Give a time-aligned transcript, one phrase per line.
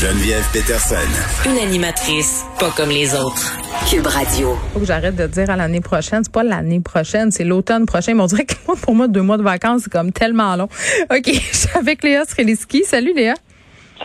[0.00, 0.94] Geneviève Peterson.
[1.44, 3.58] Une animatrice pas comme les autres.
[3.90, 4.56] Cube Radio.
[4.72, 6.22] Faut que j'arrête de dire à l'année prochaine.
[6.22, 8.14] C'est pas l'année prochaine, c'est l'automne prochain.
[8.14, 10.68] Mais on dirait que pour moi, deux mois de vacances, c'est comme tellement long.
[11.10, 12.84] OK, je suis avec Léa Streliski.
[12.84, 13.34] Salut Léa.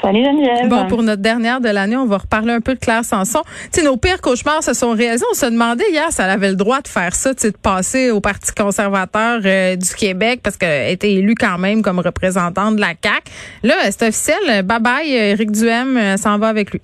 [0.01, 0.67] Salut Geneviève.
[0.69, 3.41] Bon, pour notre dernière de l'année, on va reparler un peu de Claire Sanson.
[3.71, 5.25] Tu sais, nos pires cauchemars se sont réalisés.
[5.31, 8.19] On se demandait hier si elle avait le droit de faire ça, de passer au
[8.19, 12.93] Parti conservateur euh, du Québec parce qu'elle était élue quand même comme représentante de la
[13.01, 13.31] CAQ.
[13.63, 14.63] Là, c'est officiel.
[14.63, 16.81] Bye bye, Éric Duhem euh, s'en va avec lui.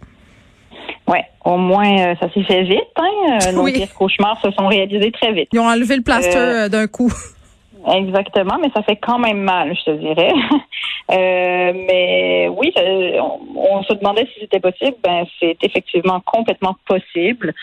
[1.07, 2.80] Ouais, au moins ça s'est fait vite.
[2.95, 3.52] Hein?
[3.53, 3.73] Nos Oui.
[3.73, 5.49] pires cauchemars se sont réalisés très vite.
[5.52, 7.11] Ils ont enlevé le plaster Euh, euh, d'un coup.
[7.88, 10.33] Exactement, mais ça fait quand même mal, je te dirais.
[11.11, 14.95] Euh, mais oui, ça- on, on se demandait si c'était possible.
[15.03, 17.55] Ben, c'est effectivement complètement possible.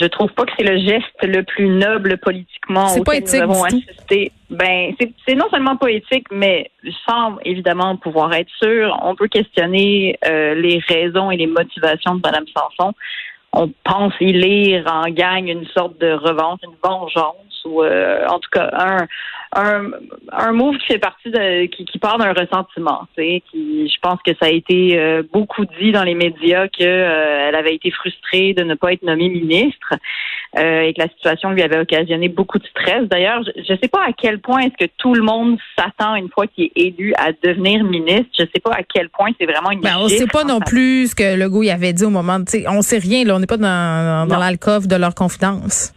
[0.00, 4.32] Je trouve pas que c'est le geste le plus noble politiquement auquel nous avons assisté.
[4.50, 6.72] Ben, c'est non seulement pas éthique, mais
[7.08, 12.20] sans évidemment pouvoir être sûr, on peut questionner euh, les raisons et les motivations de
[12.24, 12.92] Mme Sanson.
[13.52, 18.38] On pense y lire en gagne une sorte de revanche, une vengeance, ou euh, en
[18.38, 19.06] tout cas un,
[19.54, 19.90] un,
[20.32, 23.06] un move qui fait partie de qui, qui part d'un ressentiment.
[23.16, 27.48] Qui, je pense que ça a été euh, beaucoup dit dans les médias que euh,
[27.48, 29.94] elle avait été frustrée de ne pas être nommée ministre
[30.58, 33.08] euh, et que la situation lui avait occasionné beaucoup de stress.
[33.08, 36.28] D'ailleurs, je ne sais pas à quel point est-ce que tout le monde s'attend une
[36.28, 38.30] fois qu'il est élu à devenir ministre.
[38.38, 39.80] Je sais pas à quel point c'est vraiment une.
[39.80, 42.44] Ben, on sait pas non plus ce que Legault y avait dit au moment de,
[42.68, 43.36] on sait rien, là.
[43.36, 45.92] On n'est pas dans, dans de leur confidence.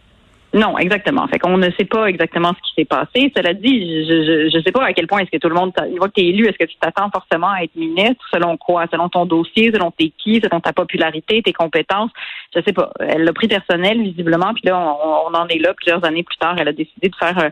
[0.54, 1.26] Non, exactement.
[1.26, 3.32] Fait qu'on ne sait pas exactement ce qui s'est passé.
[3.36, 5.86] Cela dit, je je sais pas à quel point est-ce que tout le monde, t'a-
[5.88, 8.56] une fois que tu es élu, est-ce que tu t'attends forcément à être ministre, selon
[8.56, 8.86] quoi?
[8.90, 12.10] Selon ton dossier, selon t'es qui, selon ta popularité, tes compétences?
[12.54, 12.92] Je sais pas.
[13.00, 16.36] Elle l'a pris personnel, visiblement, puis là, on, on en est là plusieurs années plus
[16.36, 16.54] tard.
[16.58, 17.50] Elle a décidé de faire euh,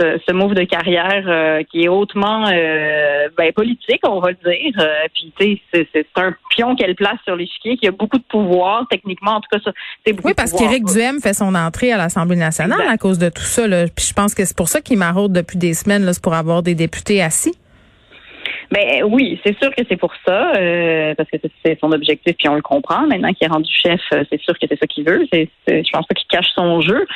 [0.00, 4.36] ce, ce move de carrière euh, qui est hautement euh, ben, politique, on va le
[4.50, 4.74] dire.
[4.80, 8.22] Euh, puis, tu sais, c'est- un pion qu'elle place sur l'échiquier qui a beaucoup de
[8.24, 9.72] pouvoir, techniquement, en tout cas, ça,
[10.04, 12.94] c'est beaucoup Oui, parce qu'Éric Duhem fait son entrée à l'Assemblée nationale Exact.
[12.94, 13.66] à cause de tout ça.
[13.66, 13.84] Là.
[13.94, 16.34] Puis je pense que c'est pour ça qu'il maraude depuis des semaines, là, c'est pour
[16.34, 17.54] avoir des députés assis.
[18.70, 22.48] Ben oui, c'est sûr que c'est pour ça, euh, parce que c'est- son objectif, puis
[22.48, 23.06] on le comprend.
[23.06, 25.26] Maintenant qu'il est rendu chef, euh, c'est sûr que c'est ça qu'il veut.
[25.30, 27.06] C'est- je pense pas qu'il cache son jeu.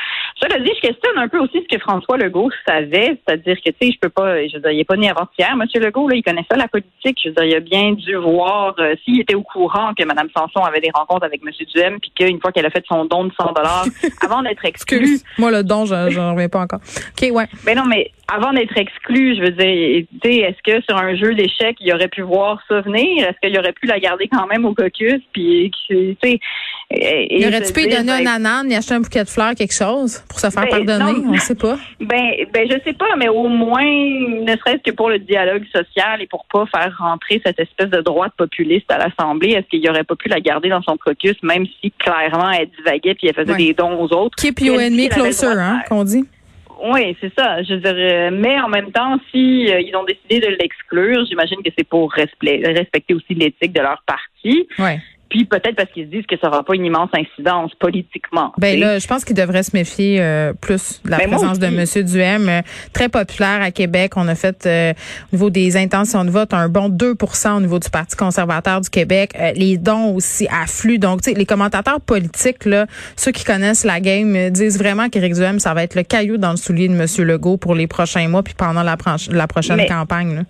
[0.42, 3.76] Cela dit, je questionne un peu aussi ce que François Legault savait, c'est-à-dire que tu
[3.80, 6.16] sais, je peux pas, je veux dire, il est pas né avant-hier, Monsieur Legault, là,
[6.16, 7.19] il connaît ça la politique.
[7.22, 10.28] Je veux dire, il a bien dû voir euh, s'il était au courant que Mme
[10.36, 13.24] Sanson avait des rencontres avec Monsieur Duhem, puis qu'une fois qu'elle a fait son don
[13.24, 13.86] de 100 dollars,
[14.22, 15.20] avant d'être exclue.
[15.38, 16.80] Moi, le don, je j'en reviens pas encore.
[16.80, 17.47] OK, ouais.
[17.64, 21.14] ben non, mais avant d'être exclu, je veux dire, tu sais, est-ce que sur un
[21.14, 23.26] jeu d'échecs, il aurait pu voir ça venir?
[23.26, 25.22] Est-ce qu'il aurait pu la garder quand même au caucus?
[25.32, 26.41] Puis, tu sais.
[26.91, 29.24] Et- Il et aurait-tu se pu lui donner un ben, ananas, y acheter un bouquet
[29.24, 31.20] de fleurs, quelque chose, pour se faire Ben, pardonner?
[31.20, 31.32] non.
[31.34, 31.76] On sait pas.
[32.00, 36.22] Ben, ben, je sais pas, mais au moins, ne serait-ce que pour le dialogue social
[36.22, 40.04] et pour pas faire rentrer cette espèce de droite populiste à l'Assemblée, est-ce qu'il aurait
[40.04, 43.53] pas pu la garder dans son caucus, même si clairement elle divaguait puis elle faisait
[43.53, 43.58] Ouais.
[43.58, 44.36] des dons aux autres?
[44.36, 46.24] Keep your enemy closer, hein, qu'on dit.
[46.92, 47.62] Oui, c'est ça.
[47.62, 51.56] Je dire, euh, mais en même temps, si euh, ils ont décidé de l'exclure, j'imagine
[51.64, 54.68] que c'est pour respecter, respecter aussi l'éthique de leur parti.
[54.78, 55.00] Ouais.
[55.36, 58.52] Puis peut-être parce qu'ils se disent que ça n'aura pas une immense incidence politiquement.
[58.56, 61.66] Ben là, je pense qu'il devrait se méfier euh, plus de la Ben, présence de
[61.66, 61.98] aussi.
[61.98, 62.04] M.
[62.06, 62.48] Duhem.
[62.48, 62.62] euh,
[62.94, 64.12] très populaire à Québec.
[64.16, 64.94] On a fait, euh,
[65.32, 68.88] au niveau des intentions de vote, un bon 2% au niveau du Parti conservateur du
[68.88, 69.32] Québec.
[69.38, 70.98] Euh, les dons aussi affluent.
[70.98, 72.86] Donc, tu sais, les commentateurs politiques, là,
[73.16, 76.38] ceux qui connaissent la game, euh, disent vraiment qu'Éric Duhem, ça va être le caillou
[76.38, 77.06] dans le soulier de M.
[77.26, 80.34] Legault pour les prochains mois puis pendant la, prochaine Mais- campagne.
[80.36, 80.42] là.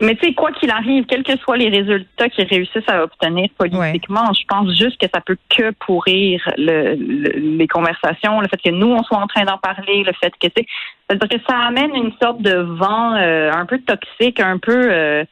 [0.00, 3.48] Mais tu sais, quoi qu'il arrive, quels que soient les résultats qu'ils réussissent à obtenir
[3.56, 8.60] politiquement, je pense juste que ça peut que pourrir le, le- les conversations, le fait
[8.62, 10.66] que nous, on soit en train d'en parler, le fait que, tu sais,
[11.08, 14.86] c'est-à-dire que ça amène une sorte de vent euh, un peu toxique, un peu...
[14.90, 15.24] euh,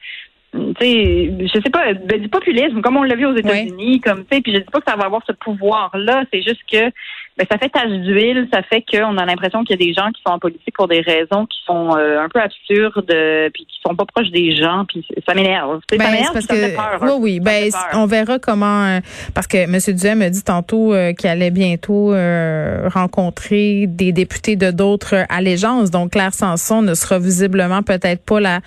[0.53, 4.25] tu sais, je sais pas, ben, du populisme, comme on l'a vu aux États-Unis, comme
[4.25, 6.91] tu sais, puis je dis pas que ça va avoir ce pouvoir-là, c'est juste que
[7.37, 10.11] ben, ça fait tache d'huile, ça fait qu'on a l'impression qu'il y a des gens
[10.13, 13.65] qui sont en politique pour des raisons qui sont euh, un peu absurdes, euh, puis
[13.67, 15.81] qui sont pas proches des gens, puis ça m'énerve.
[15.91, 16.99] Sais, ça Ben, m'énerve, parce ça que peur.
[17.03, 17.17] oui, hein.
[17.21, 18.01] oui, Ça me ben peur.
[18.03, 19.01] on verra comment euh,
[19.35, 19.79] parce que M.
[19.97, 25.91] Duhem a dit tantôt euh, qu'il allait bientôt euh, rencontrer des députés de d'autres allégeances.
[25.91, 28.61] Donc Claire Sanson ne sera visiblement peut-être pas la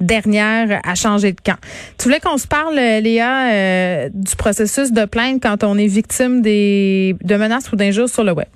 [0.00, 1.56] dernière à changer de camp.
[1.98, 6.42] Tu voulais qu'on se parle, Léa, euh, du processus de plainte quand on est victime
[6.42, 8.48] des de menaces ou d'injures sur le web.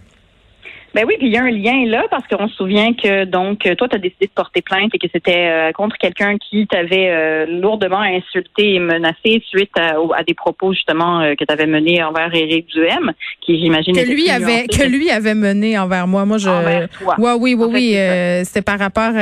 [0.97, 3.59] Ben oui, puis il y a un lien là parce qu'on se souvient que donc
[3.77, 7.11] toi tu as décidé de porter plainte et que c'était euh, contre quelqu'un qui t'avait
[7.11, 12.03] euh, lourdement insulté et menacé suite à, des propos justement euh, que tu avais menés
[12.03, 13.13] envers Éric Duhem,
[13.43, 16.25] qui j'imagine que lui avait que lui avait mené envers moi.
[16.25, 19.13] Moi je Ouais, oui oui oui, c'était par rapport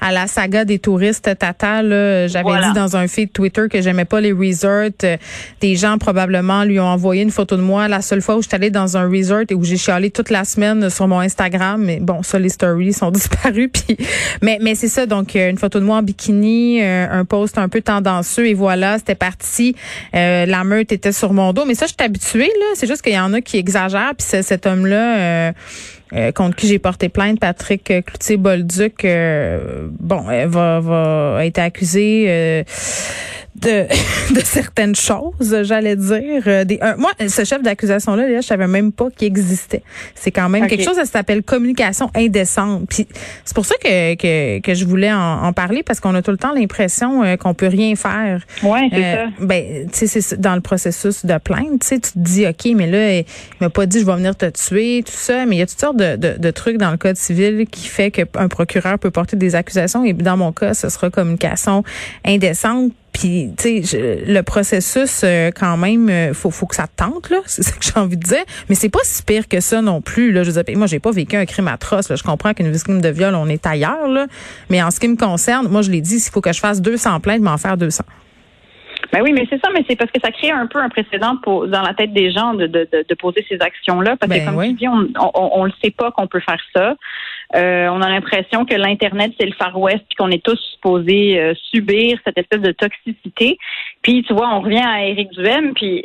[0.00, 1.82] à, la saga des touristes Tata
[2.28, 4.88] j'avais dit dans un feed Twitter que j'aimais pas les resorts,
[5.60, 7.88] des gens probablement lui ont envoyé une photo de moi.
[7.88, 10.30] La seule fois où je suis allée dans un resort et où j'ai chialé toute
[10.30, 11.82] la semaine sur mon Instagram.
[11.84, 13.68] Mais bon, ça, les stories sont disparues.
[13.68, 13.96] Puis,
[14.40, 15.04] mais, mais c'est ça.
[15.04, 18.54] Donc, euh, une photo de moi en bikini, euh, un post un peu tendancieux et
[18.54, 19.76] voilà, c'était parti.
[20.14, 21.64] Euh, la meute était sur mon dos.
[21.66, 22.66] Mais ça, je suis habituée, là.
[22.74, 24.14] C'est juste qu'il y en a qui exagèrent.
[24.16, 25.52] Puis cet homme-là,
[26.34, 29.06] contre qui j'ai porté plainte, Patrick Cloutier-Bolduc,
[30.00, 32.64] bon, va, va être accusé
[33.56, 33.86] de,
[34.34, 36.42] de certaines choses, j'allais dire.
[36.46, 36.64] Euh,
[36.98, 39.82] moi, ce chef d'accusation-là, là, je savais même pas qu'il existait.
[40.14, 42.88] C'est quand même quelque chose, ça s'appelle communication indécente.
[42.88, 43.06] Puis
[43.44, 46.36] c'est pour ça que, que, que je voulais en, parler, parce qu'on a tout le
[46.36, 48.42] temps l'impression euh, qu'on peut rien faire.
[48.62, 49.30] Ouais, c'est euh, ça.
[49.40, 52.72] Ben, tu sais, c'est dans le processus de plainte, tu sais, tu te dis, OK,
[52.74, 53.24] mais là, il
[53.60, 55.80] m'a pas dit, je vais venir te tuer, tout ça, mais il y a toutes
[55.80, 59.36] sortes de, de, de trucs dans le code civil qui fait qu'un procureur peut porter
[59.36, 61.82] des accusations, et dans mon cas, ce sera communication
[62.24, 67.28] indécente puis, tu sais, le processus, euh, quand même, euh, faut, faut que ça tente,
[67.28, 67.40] là.
[67.44, 68.44] C'est ça que j'ai envie de dire.
[68.70, 70.42] Mais c'est pas si pire que ça non plus, là.
[70.42, 72.16] Je veux dire, moi, j'ai pas vécu un crime atroce, là.
[72.16, 74.26] Je comprends qu'une victime de viol, on est ailleurs, là.
[74.70, 76.80] Mais en ce qui me concerne, moi, je l'ai dit, s'il faut que je fasse
[76.80, 78.04] 200 plaintes, m'en faire 200.
[79.12, 81.36] Ben oui, mais c'est ça, mais c'est parce que ça crée un peu un précédent
[81.42, 84.16] pour, dans la tête des gens de, de, de, poser ces actions-là.
[84.16, 86.60] Parce que, ben comme tu dis, on, on, on, le sait pas qu'on peut faire
[86.74, 86.94] ça.
[87.54, 91.38] Euh, on a l'impression que l'Internet, c'est le Far West, puis qu'on est tous supposés
[91.38, 93.58] euh, subir cette espèce de toxicité.
[94.02, 96.04] Puis, tu vois, on revient à Éric Duhem, puis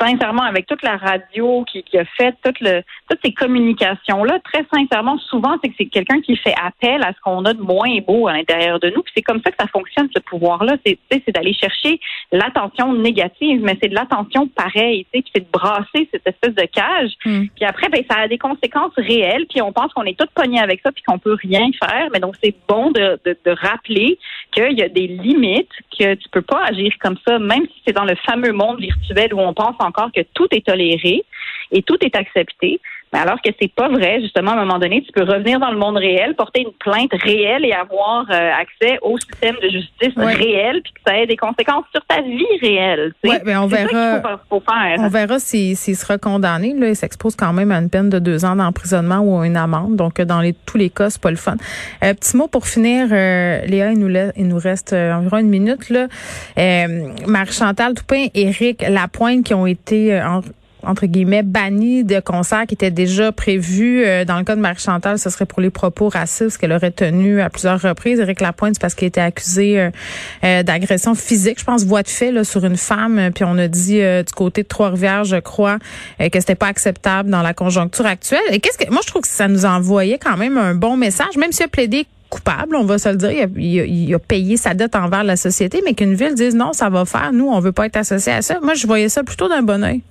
[0.00, 4.64] sincèrement, avec toute la radio qui, qui a fait, toute le, toutes ces communications-là, très
[4.72, 7.98] sincèrement, souvent, c'est que c'est quelqu'un qui fait appel à ce qu'on a de moins
[8.06, 9.02] beau à l'intérieur de nous.
[9.02, 10.76] Puis c'est comme ça que ça fonctionne, ce pouvoir-là.
[10.84, 12.00] C'est, c'est d'aller chercher
[12.32, 16.66] l'attention négative, mais c'est de l'attention pareille, tu sais, c'est de brasser cette espèce de
[16.66, 17.12] cage.
[17.24, 17.46] Hmm.
[17.54, 20.60] Puis après, ben, ça a des conséquences réelles, puis on pense qu'on est tous pognés
[20.60, 22.08] avec ça, puis qu'on peut rien faire.
[22.12, 24.18] Mais donc, c'est bon de, de, de rappeler
[24.52, 27.92] qu'il y a des limites, que tu peux pas agir comme ça, même si c'est
[27.92, 31.24] dans le fameux monde virtuel où on pense encore que tout est toléré
[31.72, 32.80] et tout est accepté.
[33.12, 35.70] Mais alors que c'est pas vrai, justement, à un moment donné, tu peux revenir dans
[35.70, 40.12] le monde réel, porter une plainte réelle et avoir euh, accès au système de justice
[40.16, 43.12] réel, puis que ça ait des conséquences sur ta vie réelle.
[43.24, 44.20] Oui, mais on verra.
[44.50, 46.74] On verra s'il sera condamné.
[46.74, 49.56] Là, il s'expose quand même à une peine de deux ans d'emprisonnement ou à une
[49.56, 49.96] amende.
[49.96, 51.56] Donc, dans les, tous les cas, c'est pas le fun.
[52.02, 55.90] Euh, petit mot pour finir, euh, Léa, il nous, il nous reste environ une minute.
[55.90, 56.08] là.
[57.26, 60.40] Marie-Chantal Toupin, Éric Lapointe qui ont été en
[60.86, 64.04] entre guillemets, banni de concerts qui étaient déjà prévus.
[64.04, 67.40] Euh, dans le cas de Marie-Chantal, ce serait pour les propos racistes qu'elle aurait tenus
[67.40, 68.20] à plusieurs reprises.
[68.20, 69.90] Éric Lapointe, c'est parce qu'il était accusé euh,
[70.44, 73.30] euh, d'agression physique, je pense, voie de fait là, sur une femme.
[73.34, 75.78] Puis on a dit du côté de Trois-Rivières, je crois,
[76.18, 78.40] que c'était pas acceptable dans la conjoncture actuelle.
[78.50, 81.36] Et qu'est-ce que moi je trouve que ça nous envoyait quand même un bon message,
[81.36, 83.30] même s'il a plaidé coupable, on va se le dire.
[83.56, 86.72] Il a, il a, payé sa dette envers la société, mais qu'une ville dise non,
[86.72, 87.32] ça va faire.
[87.32, 88.60] Nous, on veut pas être associé à ça.
[88.60, 90.02] Moi, je voyais ça plutôt d'un bon oeil.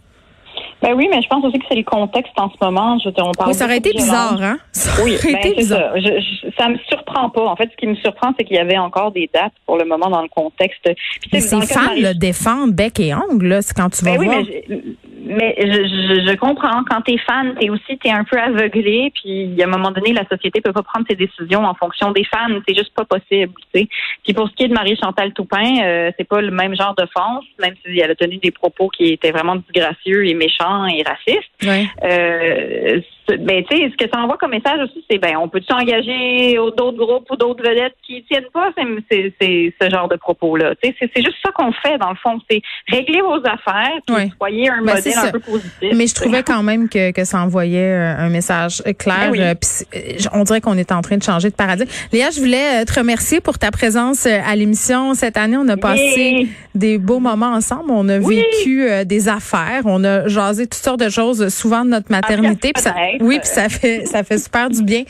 [0.86, 3.00] Ben oui, mais je pense aussi que c'est le contexte en ce moment.
[3.00, 4.60] Je, on parle oui, ça aurait été bizarre, hein?
[4.72, 5.92] Ça oui, ben, c'est ça.
[5.96, 7.44] Je, ça me surprend pas.
[7.44, 9.86] En fait, ce qui me surprend, c'est qu'il y avait encore des dates pour le
[9.86, 10.88] moment dans le contexte.
[11.32, 14.44] Puis, ces femmes le défendent bec et ongle, là, c'est quand tu vas ben voir.
[14.70, 14.82] Mais
[15.26, 16.84] mais je, je, comprends.
[16.90, 19.12] Quand t'es fan, t'es aussi t'es un peu aveuglé.
[19.16, 22.24] Puis à un moment donné, la société peut pas prendre ses décisions en fonction des
[22.24, 22.60] fans.
[22.68, 23.54] C'est juste pas possible.
[23.74, 23.88] sais.
[24.24, 26.94] Puis pour ce qui est de Marie Chantal Toupin, euh, c'est pas le même genre
[26.96, 30.86] de d'offense, même si elle a tenu des propos qui étaient vraiment disgracieux et méchants
[30.86, 31.52] et racistes.
[31.64, 31.86] Ouais.
[32.04, 35.62] Euh, ben, tu sais, ce que ça envoie comme message aussi, c'est ben, on peut
[35.68, 38.72] s'engager d'autres groupes ou d'autres vedettes qui tiennent pas?
[39.10, 40.76] C'est, c'est, ce genre de propos-là.
[40.82, 44.32] Tu sais, c'est, juste ça qu'on fait dans le fond, c'est régler vos affaires, puis
[44.38, 45.92] soyez un ben, modèle un peu positif.
[45.96, 49.32] Mais je trouvais quand même que, que ça envoyait euh, un message clair.
[49.32, 49.54] Ben euh,
[49.96, 50.00] euh,
[50.34, 51.90] on dirait qu'on est en train de changer de paradigme.
[52.12, 55.58] Léa, je voulais te remercier pour ta présence à l'émission cette année.
[55.58, 57.90] On a passé des beaux moments ensemble.
[57.90, 59.82] On a vécu des affaires.
[59.86, 62.74] On a jasé toutes sortes de choses, souvent de notre maternité.
[63.20, 65.04] Oui, puis ça fait ça fait super du bien.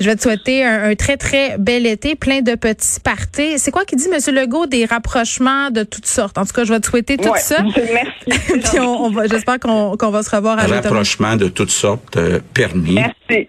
[0.00, 3.58] Je vais te souhaiter un, très très bel été, plein de petits parties.
[3.58, 6.38] C'est quoi qui dit Monsieur Legault des rapprochements de toutes sortes?
[6.38, 7.62] En tout cas, je vais te souhaiter tout ça.
[7.62, 8.50] Merci.
[8.70, 10.82] puis on, va, j'espère qu'on qu'on va se revoir à l'automne.
[10.82, 12.94] Rapprochement de toutes sortes euh, permis.
[12.94, 13.48] Merci.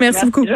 [0.00, 0.46] Merci, beaucoup.